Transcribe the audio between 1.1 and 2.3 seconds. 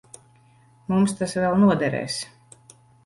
tas vēl noderēs.